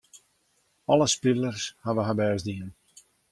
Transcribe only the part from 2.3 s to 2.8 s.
dien.